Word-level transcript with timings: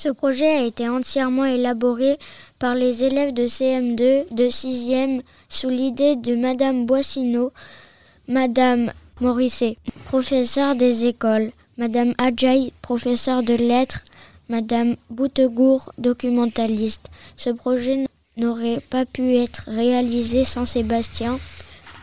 Ce 0.00 0.08
projet 0.08 0.46
a 0.46 0.62
été 0.62 0.88
entièrement 0.88 1.44
élaboré 1.44 2.20
par 2.60 2.76
les 2.76 3.02
élèves 3.02 3.34
de 3.34 3.48
CM2 3.48 4.32
de 4.32 4.44
6e 4.44 5.22
sous 5.48 5.70
l'idée 5.70 6.14
de 6.14 6.36
Madame 6.36 6.86
Boissineau, 6.86 7.50
Madame 8.28 8.92
Morisset, 9.20 9.76
professeure 10.04 10.76
des 10.76 11.06
écoles, 11.06 11.50
Madame 11.78 12.14
Adjaï, 12.16 12.72
professeure 12.80 13.42
de 13.42 13.54
lettres, 13.54 14.04
Madame 14.48 14.94
Boutegour, 15.10 15.92
documentaliste. 15.98 17.10
Ce 17.36 17.50
projet 17.50 18.06
n'aurait 18.36 18.80
pas 18.90 19.04
pu 19.04 19.34
être 19.34 19.64
réalisé 19.66 20.44
sans 20.44 20.64
Sébastien, 20.64 21.40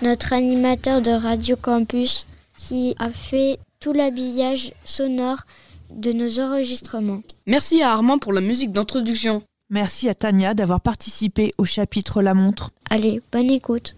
notre 0.01 0.33
animateur 0.33 1.01
de 1.01 1.11
Radio 1.11 1.55
Campus, 1.55 2.25
qui 2.57 2.93
a 2.99 3.09
fait 3.09 3.57
tout 3.79 3.93
l'habillage 3.93 4.73
sonore 4.83 5.45
de 5.91 6.11
nos 6.11 6.39
enregistrements. 6.39 7.21
Merci 7.47 7.81
à 7.81 7.91
Armand 7.91 8.17
pour 8.17 8.33
la 8.33 8.41
musique 8.41 8.71
d'introduction. 8.71 9.43
Merci 9.69 10.09
à 10.09 10.15
Tania 10.15 10.53
d'avoir 10.53 10.81
participé 10.81 11.51
au 11.57 11.65
chapitre 11.65 12.21
La 12.21 12.33
montre. 12.33 12.71
Allez, 12.89 13.21
bonne 13.31 13.49
écoute. 13.49 13.95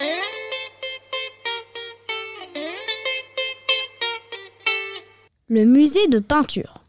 Le 5.49 5.66
musée 5.66 6.07
de 6.07 6.20
peinture. 6.20 6.82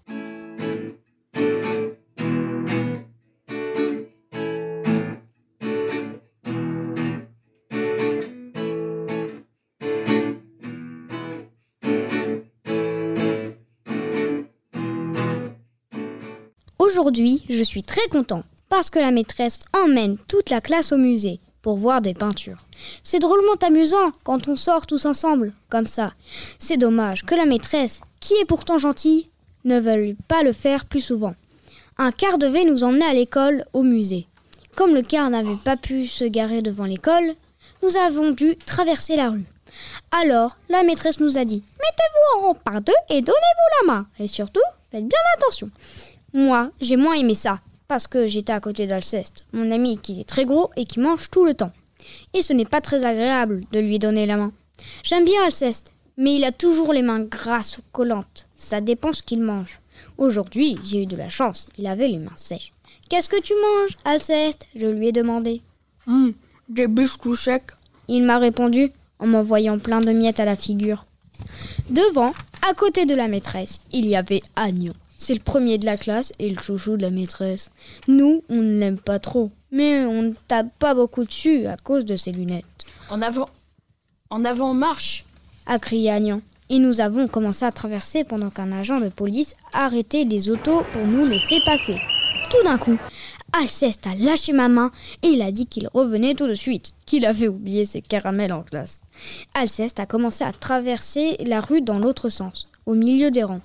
Aujourd'hui, 16.99 17.45
je 17.49 17.63
suis 17.63 17.85
très 17.85 18.09
content 18.09 18.43
parce 18.69 18.91
que 18.91 18.99
la 18.99 19.13
maîtresse 19.13 19.61
emmène 19.73 20.19
toute 20.27 20.51
la 20.51 20.61
classe 20.61 20.91
au 20.91 20.97
musée 20.97 21.39
pour 21.63 21.77
voir 21.77 22.01
des 22.01 22.13
peintures. 22.13 22.67
C'est 23.05 23.21
drôlement 23.21 23.55
amusant 23.63 24.11
quand 24.25 24.49
on 24.49 24.57
sort 24.57 24.85
tous 24.85 25.07
ensemble, 25.07 25.53
comme 25.69 25.87
ça. 25.87 26.15
C'est 26.59 26.77
dommage 26.77 27.25
que 27.25 27.37
la 27.37 27.45
maîtresse, 27.45 28.01
qui 28.19 28.35
est 28.35 28.45
pourtant 28.45 28.79
gentille, 28.79 29.31
ne 29.65 29.79
veuille 29.79 30.17
pas 30.27 30.43
le 30.43 30.53
faire 30.53 30.87
plus 30.87 31.01
souvent. 31.01 31.37
Un 31.99 32.11
car 32.11 32.37
devait 32.37 32.65
nous 32.65 32.83
emmener 32.83 33.05
à 33.05 33.15
l'école, 33.15 33.65
au 33.75 33.85
musée. 33.85 34.27
Comme 34.75 34.93
le 34.93 35.03
car 35.03 35.31
n'avait 35.31 35.63
pas 35.65 35.77
pu 35.77 36.05
se 36.05 36.25
garer 36.25 36.63
devant 36.63 36.85
l'école, 36.85 37.37
nous 37.85 37.97
avons 37.97 38.33
dû 38.33 38.57
traverser 38.57 39.15
la 39.15 39.31
rue. 39.31 39.47
Alors, 40.11 40.57
la 40.69 40.83
maîtresse 40.83 41.21
nous 41.21 41.39
a 41.39 41.45
dit 41.45 41.63
Mettez-vous 41.79 42.39
en 42.41 42.47
rond 42.49 42.55
par 42.55 42.81
deux 42.81 42.93
et 43.09 43.23
donnez-vous 43.23 43.87
la 43.87 43.93
main. 43.95 44.07
Et 44.19 44.27
surtout, 44.27 44.61
faites 44.91 45.07
bien 45.07 45.21
attention. 45.37 45.71
Moi, 46.35 46.71
j'ai 46.81 46.97
moins 46.97 47.15
aimé 47.15 47.35
ça, 47.35 47.61
parce 47.89 48.07
que 48.07 48.27
j'étais 48.27 48.53
à 48.53 48.61
côté 48.61 48.87
d'Alceste, 48.87 49.45
mon 49.53 49.71
ami 49.71 49.99
qui 49.99 50.21
est 50.21 50.29
très 50.29 50.45
gros 50.45 50.71
et 50.77 50.85
qui 50.85 51.01
mange 51.01 51.31
tout 51.31 51.45
le 51.45 51.55
temps. 51.55 51.73
Et 52.35 52.43
ce 52.43 52.53
n'est 52.53 52.65
pas 52.65 52.81
très 52.81 53.05
agréable 53.05 53.63
de 53.73 53.81
lui 53.81 53.99
donner 53.99 54.27
la 54.27 54.37
main. 54.37 54.53
J'aime 55.03 55.25
bien 55.25 55.43
Alceste, 55.45 55.91
mais 56.17 56.37
il 56.37 56.45
a 56.45 56.53
toujours 56.53 56.93
les 56.93 57.03
mains 57.03 57.21
grasses 57.21 57.79
ou 57.79 57.83
collantes. 57.93 58.47
Ça 58.57 58.81
dépend 58.81 59.13
ce 59.13 59.23
qu'il 59.23 59.41
mange. 59.41 59.81
Aujourd'hui, 60.19 60.77
j'ai 60.85 61.03
eu 61.03 61.07
de 61.07 61.17
la 61.17 61.29
chance, 61.29 61.67
il 61.79 61.87
avait 61.87 62.09
les 62.09 62.19
mains 62.19 62.31
sèches. 62.37 62.73
Qu'est-ce 63.09 63.29
que 63.29 63.41
tu 63.41 63.55
manges, 63.55 63.97
Alceste? 64.05 64.67
Je 64.75 64.87
lui 64.87 65.09
ai 65.09 65.13
demandé. 65.13 65.63
Hum, 66.07 66.35
des 66.69 66.89
biscuits 66.89 67.37
secs. 67.37 67.73
Il 68.07 68.23
m'a 68.23 68.39
répondu 68.39 68.93
en 69.19 69.27
m'envoyant 69.27 69.79
plein 69.79 70.01
de 70.01 70.13
miettes 70.13 70.41
à 70.41 70.45
la 70.45 70.57
figure. 70.57 71.07
Devant, 71.89 72.33
à 72.69 72.75
côté 72.75 73.07
de 73.07 73.15
la 73.15 73.29
maîtresse, 73.29 73.81
il 73.93 74.07
y 74.07 74.17
avait 74.17 74.43
Agnon. 74.57 74.93
C'est 75.21 75.35
le 75.35 75.41
premier 75.41 75.79
de 75.79 75.85
la 75.85 75.97
classe 75.97 76.33
et 76.39 76.49
le 76.49 76.63
chouchou 76.63 76.97
de 76.97 77.03
la 77.03 77.11
maîtresse. 77.11 77.73
Nous, 78.07 78.45
on 78.49 78.55
ne 78.55 78.79
l'aime 78.79 78.99
pas 78.99 79.19
trop, 79.19 79.51
mais 79.73 80.05
on 80.05 80.23
ne 80.23 80.33
tape 80.47 80.69
pas 80.79 80.95
beaucoup 80.95 81.25
dessus 81.25 81.67
à 81.67 81.77
cause 81.77 82.05
de 82.05 82.17
ses 82.17 82.31
lunettes. 82.31 82.87
En 83.11 83.21
avant, 83.21 83.51
en 84.31 84.45
avant, 84.45 84.75
marche 84.75 85.25
a 85.67 85.79
crié 85.81 86.11
Agnan. 86.11 86.41
Et 86.71 86.79
nous 86.79 87.01
avons 87.01 87.27
commencé 87.27 87.65
à 87.65 87.73
traverser 87.73 88.25
pendant 88.25 88.51
qu'un 88.51 88.71
agent 88.73 89.01
de 89.01 89.09
police 89.09 89.57
arrêtait 89.73 90.25
les 90.25 90.51
autos 90.51 90.83
pour 90.93 91.07
nous 91.07 91.27
laisser 91.27 91.59
passer. 91.65 91.97
Tout 92.51 92.63
d'un 92.65 92.79
coup, 92.79 92.97
Alceste 93.53 94.07
a 94.07 94.15
lâché 94.15 94.53
ma 94.53 94.69
main 94.69 94.93
et 95.23 95.29
il 95.29 95.43
a 95.43 95.51
dit 95.51 95.67
qu'il 95.67 95.89
revenait 95.93 96.35
tout 96.35 96.47
de 96.47 96.55
suite, 96.55 96.93
qu'il 97.07 97.27
avait 97.27 97.49
oublié 97.49 97.85
ses 97.85 98.03
caramels 98.03 98.53
en 98.53 98.63
classe. 98.63 99.03
Alceste 99.55 99.99
a 99.99 100.07
commencé 100.07 100.45
à 100.45 100.53
traverser 100.53 101.37
la 101.45 101.61
rue 101.61 101.81
dans 101.81 101.99
l'autre 101.99 102.29
sens, 102.29 102.69
au 102.87 102.95
milieu 102.95 103.31
des 103.31 103.43
rangs 103.43 103.63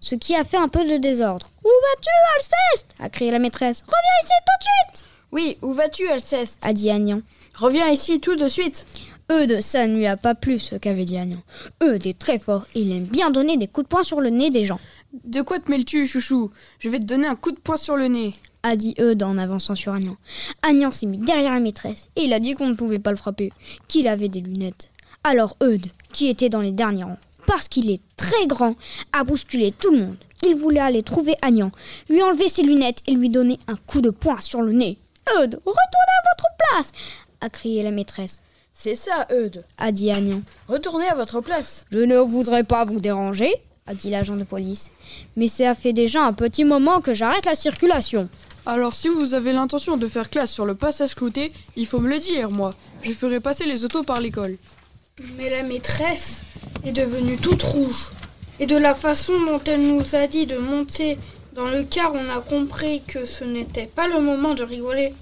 ce 0.00 0.14
qui 0.14 0.34
a 0.34 0.44
fait 0.44 0.56
un 0.56 0.68
peu 0.68 0.84
de 0.84 0.96
désordre. 0.96 1.48
Où 1.64 1.68
vas-tu, 1.68 2.08
Alceste? 2.36 2.86
a 3.00 3.08
crié 3.08 3.30
la 3.30 3.38
maîtresse. 3.38 3.82
Reviens 3.82 4.22
ici 4.22 4.32
tout 4.46 4.58
de 4.58 4.64
suite 4.64 5.04
Oui, 5.32 5.58
où 5.62 5.72
vas-tu, 5.72 6.08
Alceste? 6.08 6.58
a 6.64 6.72
dit 6.72 6.90
Agnan. 6.90 7.20
Reviens 7.54 7.88
ici 7.88 8.20
tout 8.20 8.36
de 8.36 8.48
suite 8.48 8.86
Eudes, 9.30 9.60
ça 9.60 9.86
ne 9.88 9.96
lui 9.96 10.06
a 10.06 10.16
pas 10.16 10.34
plu 10.36 10.58
ce 10.58 10.76
qu'avait 10.76 11.04
dit 11.04 11.18
Agnan. 11.18 11.42
Eudes 11.82 12.06
est 12.06 12.18
très 12.18 12.38
fort 12.38 12.66
et 12.74 12.80
il 12.82 12.92
aime 12.96 13.06
bien 13.06 13.30
donner 13.30 13.56
des 13.56 13.66
coups 13.66 13.84
de 13.86 13.88
poing 13.88 14.02
sur 14.04 14.20
le 14.20 14.30
nez 14.30 14.50
des 14.50 14.64
gens. 14.64 14.78
De 15.24 15.42
quoi 15.42 15.58
te 15.58 15.70
mêles-tu, 15.70 16.06
chouchou? 16.06 16.50
Je 16.78 16.88
vais 16.88 17.00
te 17.00 17.06
donner 17.06 17.26
un 17.26 17.34
coup 17.36 17.50
de 17.50 17.58
poing 17.58 17.76
sur 17.76 17.96
le 17.96 18.06
nez 18.08 18.34
a 18.62 18.74
dit 18.76 18.94
Eudes 19.00 19.22
en 19.22 19.38
avançant 19.38 19.76
sur 19.76 19.92
Agnan. 19.92 20.16
Agnan 20.62 20.90
s'est 20.90 21.06
mis 21.06 21.18
derrière 21.18 21.54
la 21.54 21.60
maîtresse 21.60 22.08
et 22.16 22.22
il 22.22 22.32
a 22.32 22.40
dit 22.40 22.54
qu'on 22.54 22.66
ne 22.68 22.74
pouvait 22.74 22.98
pas 22.98 23.10
le 23.12 23.16
frapper, 23.16 23.50
qu'il 23.88 24.08
avait 24.08 24.28
des 24.28 24.40
lunettes. 24.40 24.88
Alors 25.22 25.56
Eudes, 25.62 25.86
qui 26.12 26.28
était 26.28 26.48
dans 26.48 26.60
les 26.60 26.72
derniers 26.72 27.04
rangs, 27.04 27.16
parce 27.46 27.68
qu'il 27.68 27.90
est 27.90 28.00
très 28.16 28.46
grand, 28.46 28.74
a 29.12 29.24
bousculé 29.24 29.72
tout 29.72 29.92
le 29.92 29.98
monde. 29.98 30.16
Il 30.46 30.56
voulait 30.56 30.80
aller 30.80 31.02
trouver 31.02 31.34
Agnan, 31.42 31.70
lui 32.08 32.22
enlever 32.22 32.48
ses 32.48 32.62
lunettes 32.62 33.02
et 33.06 33.12
lui 33.12 33.30
donner 33.30 33.58
un 33.68 33.76
coup 33.76 34.00
de 34.00 34.10
poing 34.10 34.40
sur 34.40 34.62
le 34.62 34.72
nez. 34.72 34.98
Eudes, 35.38 35.54
retournez 35.64 36.16
à 36.18 36.28
votre 36.30 36.56
place 36.58 36.92
a 37.40 37.50
crié 37.50 37.82
la 37.82 37.90
maîtresse. 37.90 38.40
C'est 38.72 38.94
ça, 38.94 39.26
Eudes, 39.32 39.64
a 39.78 39.92
dit 39.92 40.10
Agnan. 40.10 40.42
Retournez 40.68 41.08
à 41.08 41.14
votre 41.14 41.40
place. 41.40 41.84
Je 41.90 42.00
ne 42.00 42.18
voudrais 42.18 42.64
pas 42.64 42.84
vous 42.84 43.00
déranger, 43.00 43.52
a 43.86 43.94
dit 43.94 44.10
l'agent 44.10 44.36
de 44.36 44.44
police. 44.44 44.90
Mais 45.36 45.48
ça 45.48 45.74
fait 45.74 45.92
déjà 45.92 46.24
un 46.24 46.32
petit 46.32 46.64
moment 46.64 47.00
que 47.00 47.14
j'arrête 47.14 47.46
la 47.46 47.54
circulation. 47.54 48.28
Alors 48.66 48.94
si 48.94 49.08
vous 49.08 49.34
avez 49.34 49.52
l'intention 49.52 49.96
de 49.96 50.06
faire 50.08 50.28
classe 50.28 50.50
sur 50.50 50.66
le 50.66 50.74
passage 50.74 51.14
clouté, 51.14 51.52
il 51.76 51.86
faut 51.86 52.00
me 52.00 52.10
le 52.10 52.18
dire, 52.18 52.50
moi. 52.50 52.74
Je 53.02 53.12
ferai 53.12 53.40
passer 53.40 53.64
les 53.64 53.84
autos 53.84 54.02
par 54.02 54.20
l'école. 54.20 54.58
Mais 55.38 55.48
la 55.48 55.62
maîtresse 55.62 56.42
est 56.86 56.92
devenue 56.92 57.36
toute 57.36 57.62
rouge. 57.62 58.10
Et 58.60 58.66
de 58.66 58.76
la 58.76 58.94
façon 58.94 59.32
dont 59.44 59.60
elle 59.66 59.82
nous 59.82 60.14
a 60.14 60.26
dit 60.26 60.46
de 60.46 60.56
monter 60.56 61.18
dans 61.54 61.66
le 61.66 61.84
car, 61.84 62.12
on 62.14 62.36
a 62.36 62.40
compris 62.40 63.02
que 63.06 63.24
ce 63.24 63.44
n'était 63.44 63.86
pas 63.86 64.08
le 64.08 64.20
moment 64.20 64.54
de 64.54 64.62
rigoler. 64.62 65.14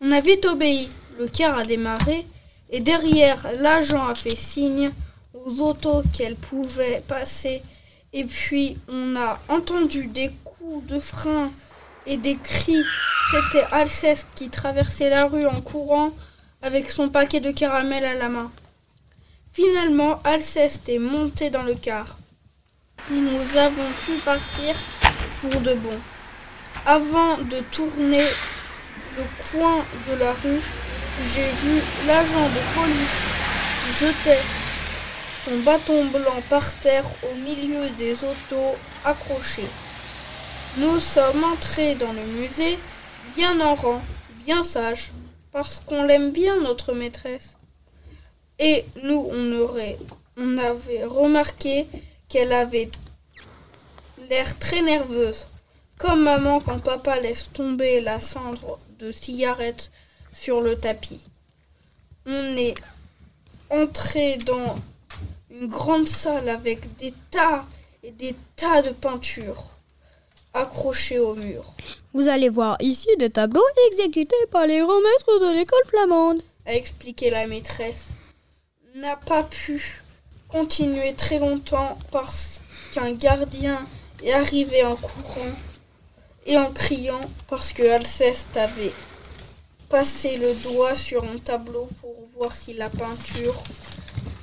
On 0.00 0.12
a 0.12 0.20
vite 0.20 0.44
obéi. 0.44 0.88
Le 1.18 1.28
car 1.28 1.56
a 1.56 1.64
démarré 1.64 2.26
et 2.70 2.80
derrière, 2.80 3.46
l'agent 3.60 4.06
a 4.06 4.14
fait 4.14 4.36
signe 4.36 4.90
aux 5.32 5.60
autos 5.60 6.02
qu'elle 6.12 6.34
pouvait 6.34 7.02
passer. 7.06 7.62
Et 8.12 8.24
puis, 8.24 8.76
on 8.88 9.16
a 9.16 9.38
entendu 9.48 10.08
des 10.08 10.30
coups 10.42 10.86
de 10.86 10.98
frein 10.98 11.50
et 12.06 12.16
des 12.16 12.36
cris. 12.36 12.82
C'était 13.30 13.64
Alceste 13.70 14.26
qui 14.34 14.48
traversait 14.48 15.08
la 15.08 15.26
rue 15.26 15.46
en 15.46 15.60
courant 15.60 16.10
avec 16.62 16.90
son 16.90 17.08
paquet 17.08 17.40
de 17.40 17.52
caramel 17.52 18.04
à 18.04 18.14
la 18.14 18.28
main. 18.28 18.50
Finalement, 19.54 20.18
Alceste 20.24 20.88
est 20.88 20.98
monté 20.98 21.48
dans 21.48 21.62
le 21.62 21.74
car. 21.74 22.18
Nous 23.08 23.56
avons 23.56 23.90
pu 24.04 24.14
partir 24.24 24.74
pour 25.40 25.60
de 25.60 25.74
bon. 25.74 25.98
Avant 26.84 27.38
de 27.38 27.60
tourner 27.70 28.26
le 29.16 29.22
coin 29.50 29.84
de 30.10 30.18
la 30.18 30.32
rue, 30.32 30.60
j'ai 31.32 31.48
vu 31.62 31.80
l'agent 32.06 32.48
de 32.48 32.60
police 32.74 33.44
jetait 33.92 34.42
son 35.44 35.58
bâton 35.58 36.06
blanc 36.06 36.42
par 36.48 36.74
terre 36.80 37.06
au 37.22 37.34
milieu 37.36 37.90
des 37.90 38.14
autos 38.14 38.76
accrochées. 39.04 39.68
Nous 40.78 40.98
sommes 40.98 41.44
entrés 41.44 41.94
dans 41.94 42.12
le 42.12 42.24
musée 42.24 42.78
bien 43.36 43.60
en 43.60 43.74
rang, 43.74 44.02
bien 44.44 44.62
sage, 44.62 45.12
parce 45.52 45.80
qu'on 45.80 46.04
l'aime 46.04 46.32
bien 46.32 46.60
notre 46.60 46.92
maîtresse. 46.92 47.56
Et 48.58 48.84
nous, 49.02 49.28
on, 49.30 49.60
aurait, 49.60 49.98
on 50.36 50.58
avait 50.58 51.04
remarqué 51.04 51.86
qu'elle 52.28 52.52
avait 52.52 52.90
l'air 54.30 54.58
très 54.58 54.82
nerveuse, 54.82 55.46
comme 55.98 56.22
maman 56.22 56.60
quand 56.60 56.82
papa 56.82 57.20
laisse 57.20 57.50
tomber 57.52 58.00
la 58.00 58.20
cendre 58.20 58.78
de 58.98 59.10
cigarette 59.10 59.90
sur 60.32 60.60
le 60.60 60.76
tapis. 60.76 61.20
On 62.26 62.56
est 62.56 62.74
entrer 63.70 64.38
dans 64.38 64.76
une 65.50 65.66
grande 65.66 66.08
salle 66.08 66.48
avec 66.48 66.96
des 66.96 67.12
tas 67.30 67.64
et 68.02 68.10
des 68.10 68.34
tas 68.56 68.82
de 68.82 68.90
peintures 68.90 69.64
accrochées 70.52 71.18
au 71.18 71.34
mur. 71.34 71.74
Vous 72.12 72.28
allez 72.28 72.48
voir 72.48 72.76
ici 72.80 73.08
des 73.18 73.30
tableaux 73.30 73.62
exécutés 73.88 74.46
par 74.50 74.66
les 74.66 74.80
grands 74.80 75.00
maîtres 75.00 75.40
de 75.40 75.54
l'école 75.54 75.84
flamande. 75.86 76.42
A 76.66 76.74
expliqué 76.74 77.30
la 77.30 77.46
maîtresse. 77.46 78.10
N'a 78.96 79.16
pas 79.16 79.42
pu 79.42 80.00
continuer 80.46 81.14
très 81.14 81.40
longtemps 81.40 81.98
parce 82.12 82.60
qu'un 82.92 83.10
gardien 83.10 83.84
est 84.22 84.30
arrivé 84.30 84.84
en 84.84 84.94
courant 84.94 85.50
et 86.46 86.56
en 86.56 86.70
criant 86.70 87.20
parce 87.48 87.72
que 87.72 87.82
Alceste 87.82 88.56
avait 88.56 88.92
passé 89.88 90.38
le 90.38 90.54
doigt 90.62 90.94
sur 90.94 91.24
un 91.24 91.38
tableau 91.38 91.88
pour 92.00 92.14
voir 92.36 92.54
si 92.54 92.72
la 92.72 92.88
peinture 92.88 93.64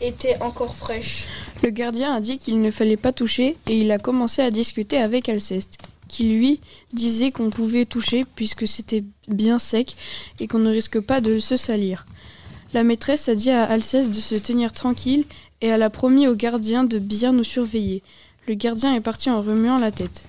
était 0.02 0.36
encore 0.42 0.76
fraîche. 0.76 1.28
Le 1.64 1.70
gardien 1.70 2.14
a 2.14 2.20
dit 2.20 2.38
qu'il 2.38 2.62
ne 2.62 2.72
fallait 2.72 2.98
pas 2.98 3.14
toucher 3.14 3.56
et 3.68 3.80
il 3.80 3.90
a 3.90 4.00
commencé 4.00 4.42
à 4.42 4.52
discuter 4.52 4.98
avec 4.98 5.30
Alceste, 5.30 5.78
qui 6.10 6.26
lui 6.26 6.60
disait 6.92 7.32
qu'on 7.32 7.52
pouvait 7.52 7.86
toucher 7.86 8.26
puisque 8.36 8.68
c'était 8.68 9.06
bien 9.30 9.60
sec 9.60 9.96
et 10.42 10.48
qu'on 10.50 10.60
ne 10.60 10.72
risque 10.72 11.00
pas 11.00 11.22
de 11.22 11.40
se 11.40 11.56
salir. 11.56 12.06
La 12.74 12.84
maîtresse 12.84 13.28
a 13.28 13.36
dit 13.36 13.52
à 13.52 13.66
Alceste 13.66 14.12
de 14.12 14.20
se 14.20 14.36
tenir 14.36 14.72
tranquille 14.72 15.26
et 15.60 15.68
elle 15.68 15.84
a 15.84 15.90
promis 15.90 16.30
au 16.30 16.36
gardien 16.36 16.86
de 16.86 17.00
bien 17.00 17.34
nous 17.34 17.44
surveiller. 17.44 18.02
Le 18.48 18.54
gardien 18.54 18.96
est 18.96 19.02
parti 19.02 19.30
en 19.30 19.42
remuant 19.42 19.78
la 19.78 19.92
tête. 19.92 20.24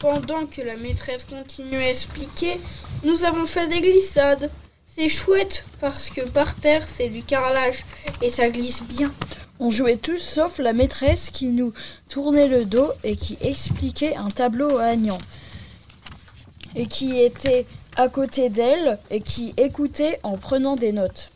Pendant 0.00 0.46
que 0.46 0.62
la 0.62 0.76
maîtresse 0.76 1.24
continuait 1.24 1.86
à 1.86 1.90
expliquer, 1.90 2.58
nous 3.04 3.22
avons 3.22 3.46
fait 3.46 3.68
des 3.68 3.80
glissades. 3.80 4.50
C'est 4.86 5.08
chouette 5.08 5.64
parce 5.80 6.10
que 6.10 6.22
par 6.22 6.56
terre 6.56 6.86
c'est 6.88 7.08
du 7.08 7.22
carrelage 7.22 7.84
et 8.20 8.30
ça 8.30 8.50
glisse 8.50 8.82
bien. 8.82 9.12
On 9.60 9.70
jouait 9.70 9.96
tous 9.96 10.18
sauf 10.18 10.58
la 10.58 10.72
maîtresse 10.72 11.30
qui 11.30 11.46
nous 11.46 11.72
tournait 12.08 12.48
le 12.48 12.64
dos 12.64 12.90
et 13.04 13.14
qui 13.14 13.38
expliquait 13.40 14.16
un 14.16 14.30
tableau 14.30 14.78
à 14.78 14.86
Agnan. 14.86 15.18
Et 16.74 16.86
qui 16.86 17.20
était 17.20 17.64
à 17.94 18.08
côté 18.08 18.48
d'elle 18.48 18.98
et 19.10 19.20
qui 19.20 19.54
écoutait 19.56 20.18
en 20.24 20.36
prenant 20.36 20.74
des 20.74 20.90
notes. 20.90 21.30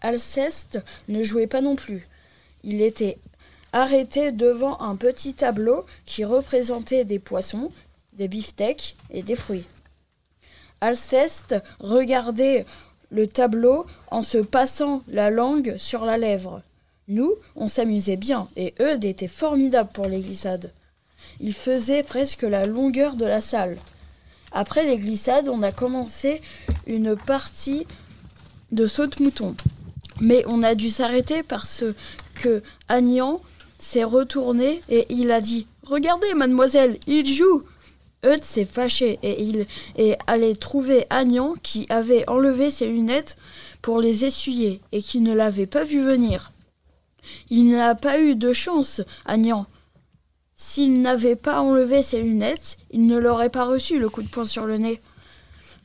Alceste 0.00 0.80
ne 1.08 1.22
jouait 1.22 1.46
pas 1.46 1.60
non 1.60 1.76
plus. 1.76 2.06
Il 2.64 2.82
était 2.82 3.18
arrêté 3.72 4.32
devant 4.32 4.80
un 4.80 4.96
petit 4.96 5.34
tableau 5.34 5.84
qui 6.04 6.24
représentait 6.24 7.04
des 7.04 7.18
poissons, 7.18 7.72
des 8.14 8.28
beefsteaks 8.28 8.96
et 9.10 9.22
des 9.22 9.36
fruits. 9.36 9.66
Alceste 10.80 11.56
regardait 11.80 12.64
le 13.10 13.26
tableau 13.26 13.86
en 14.10 14.22
se 14.22 14.38
passant 14.38 15.02
la 15.08 15.30
langue 15.30 15.76
sur 15.76 16.04
la 16.04 16.18
lèvre. 16.18 16.62
Nous, 17.08 17.34
on 17.56 17.68
s'amusait 17.68 18.16
bien, 18.16 18.48
et 18.56 18.74
Eudes 18.80 19.04
était 19.04 19.28
formidable 19.28 19.90
pour 19.92 20.06
les 20.06 20.20
glissades. 20.20 20.72
Il 21.40 21.54
faisait 21.54 22.02
presque 22.02 22.42
la 22.42 22.66
longueur 22.66 23.16
de 23.16 23.24
la 23.24 23.40
salle. 23.40 23.78
Après 24.52 24.84
les 24.84 24.98
glissades, 24.98 25.48
on 25.48 25.62
a 25.62 25.72
commencé 25.72 26.42
une 26.86 27.16
partie 27.16 27.86
de 28.72 28.86
saute-mouton. 28.86 29.54
Mais 30.20 30.44
on 30.46 30.62
a 30.62 30.74
dû 30.74 30.90
s'arrêter 30.90 31.42
parce 31.42 31.84
que 32.34 32.62
Agnan 32.88 33.40
s'est 33.78 34.04
retourné 34.04 34.80
et 34.88 35.06
il 35.10 35.30
a 35.30 35.40
dit 35.40 35.66
Regardez, 35.84 36.34
mademoiselle, 36.34 36.98
il 37.06 37.32
joue 37.32 37.60
Eudes 38.24 38.42
s'est 38.42 38.64
fâché 38.64 39.18
et 39.22 39.42
il 39.42 39.66
est 39.96 40.18
allé 40.26 40.56
trouver 40.56 41.06
Agnan 41.08 41.54
qui 41.62 41.86
avait 41.88 42.28
enlevé 42.28 42.70
ses 42.70 42.86
lunettes 42.86 43.36
pour 43.80 44.00
les 44.00 44.24
essuyer 44.24 44.80
et 44.90 45.00
qui 45.00 45.20
ne 45.20 45.32
l'avait 45.32 45.66
pas 45.66 45.84
vu 45.84 46.02
venir. 46.02 46.52
Il 47.48 47.70
n'a 47.70 47.94
pas 47.94 48.18
eu 48.20 48.34
de 48.34 48.52
chance, 48.52 49.02
Agnan. 49.24 49.66
S'il 50.56 51.00
n'avait 51.00 51.36
pas 51.36 51.60
enlevé 51.60 52.02
ses 52.02 52.20
lunettes, 52.20 52.78
il 52.90 53.06
ne 53.06 53.18
l'aurait 53.18 53.50
pas 53.50 53.64
reçu 53.64 54.00
le 54.00 54.08
coup 54.08 54.22
de 54.22 54.28
poing 54.28 54.44
sur 54.44 54.66
le 54.66 54.78
nez. 54.78 55.00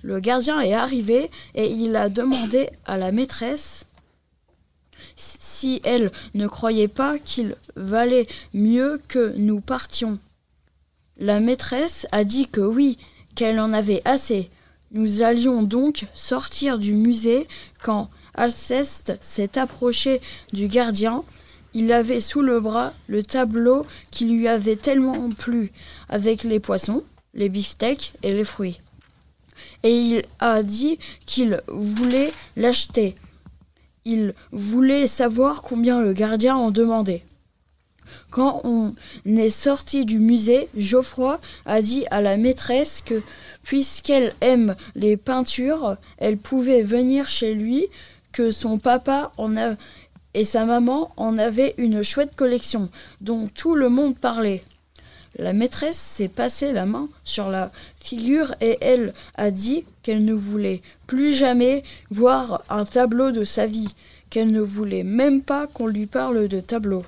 Le 0.01 0.19
gardien 0.19 0.59
est 0.61 0.73
arrivé 0.73 1.29
et 1.53 1.67
il 1.67 1.95
a 1.95 2.09
demandé 2.09 2.69
à 2.85 2.97
la 2.97 3.11
maîtresse 3.11 3.85
si 5.15 5.81
elle 5.83 6.11
ne 6.33 6.47
croyait 6.47 6.87
pas 6.87 7.19
qu'il 7.19 7.55
valait 7.75 8.27
mieux 8.53 9.01
que 9.07 9.33
nous 9.37 9.59
partions. 9.59 10.19
La 11.17 11.39
maîtresse 11.39 12.07
a 12.11 12.23
dit 12.23 12.47
que 12.47 12.61
oui, 12.61 12.97
qu'elle 13.35 13.59
en 13.59 13.73
avait 13.73 14.01
assez. 14.05 14.49
Nous 14.91 15.21
allions 15.21 15.63
donc 15.63 16.05
sortir 16.13 16.77
du 16.77 16.93
musée 16.93 17.47
quand 17.81 18.09
Alceste 18.35 19.17
s'est 19.21 19.57
approché 19.57 20.21
du 20.53 20.67
gardien. 20.67 21.23
Il 21.73 21.91
avait 21.91 22.21
sous 22.21 22.41
le 22.41 22.59
bras 22.59 22.93
le 23.07 23.23
tableau 23.23 23.85
qui 24.11 24.25
lui 24.25 24.47
avait 24.47 24.75
tellement 24.75 25.29
plu, 25.31 25.71
avec 26.09 26.43
les 26.43 26.59
poissons, 26.59 27.03
les 27.33 27.49
beefsteaks 27.49 28.13
et 28.21 28.33
les 28.33 28.43
fruits. 28.43 28.79
Et 29.83 29.95
il 29.95 30.23
a 30.39 30.63
dit 30.63 30.99
qu'il 31.25 31.61
voulait 31.67 32.33
l'acheter. 32.55 33.15
Il 34.05 34.33
voulait 34.51 35.07
savoir 35.07 35.61
combien 35.61 36.01
le 36.01 36.13
gardien 36.13 36.55
en 36.55 36.71
demandait. 36.71 37.23
Quand 38.31 38.61
on 38.63 38.93
est 39.25 39.49
sorti 39.49 40.05
du 40.05 40.19
musée, 40.19 40.67
Geoffroy 40.75 41.39
a 41.65 41.81
dit 41.81 42.05
à 42.11 42.21
la 42.21 42.35
maîtresse 42.37 43.01
que, 43.05 43.21
puisqu'elle 43.63 44.33
aime 44.41 44.75
les 44.95 45.17
peintures, 45.17 45.97
elle 46.17 46.37
pouvait 46.37 46.81
venir 46.81 47.27
chez 47.27 47.53
lui, 47.53 47.87
que 48.31 48.51
son 48.51 48.77
papa 48.77 49.31
et 50.33 50.45
sa 50.45 50.65
maman 50.65 51.11
en 51.15 51.37
avaient 51.37 51.75
une 51.77 52.03
chouette 52.03 52.35
collection, 52.35 52.89
dont 53.21 53.47
tout 53.53 53.75
le 53.75 53.89
monde 53.89 54.17
parlait. 54.17 54.63
La 55.35 55.53
maîtresse 55.53 55.97
s'est 55.97 56.27
passé 56.27 56.73
la 56.73 56.85
main 56.85 57.09
sur 57.23 57.49
la 57.49 57.71
figure 57.99 58.53
et 58.61 58.77
elle 58.81 59.13
a 59.35 59.49
dit 59.49 59.83
qu'elle 60.03 60.25
ne 60.25 60.33
voulait 60.33 60.81
plus 61.07 61.33
jamais 61.33 61.83
voir 62.11 62.63
un 62.69 62.85
tableau 62.85 63.31
de 63.31 63.43
sa 63.43 63.65
vie, 63.65 63.95
qu'elle 64.29 64.51
ne 64.51 64.61
voulait 64.61 65.03
même 65.03 65.41
pas 65.41 65.65
qu'on 65.67 65.87
lui 65.87 66.05
parle 66.05 66.47
de 66.47 66.59
tableau. 66.59 67.03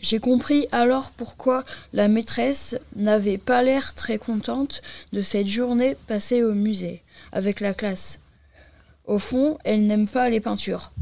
J'ai 0.00 0.20
compris 0.20 0.68
alors 0.72 1.10
pourquoi 1.10 1.64
la 1.92 2.08
maîtresse 2.08 2.76
n'avait 2.94 3.38
pas 3.38 3.62
l'air 3.62 3.94
très 3.94 4.18
contente 4.18 4.80
de 5.12 5.20
cette 5.20 5.48
journée 5.48 5.96
passée 6.06 6.42
au 6.42 6.52
musée 6.52 7.02
avec 7.32 7.60
la 7.60 7.74
classe. 7.74 8.20
Au 9.04 9.18
fond, 9.18 9.58
elle 9.64 9.86
n'aime 9.86 10.08
pas 10.08 10.30
les 10.30 10.40
peintures. 10.40 10.92